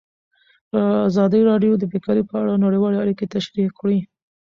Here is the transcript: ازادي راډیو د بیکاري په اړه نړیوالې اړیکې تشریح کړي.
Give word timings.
ازادي 1.09 1.41
راډیو 1.49 1.73
د 1.77 1.83
بیکاري 1.91 2.23
په 2.29 2.33
اړه 2.41 2.53
نړیوالې 2.65 2.97
اړیکې 3.03 3.25
تشریح 3.35 3.69
کړي. 3.79 3.99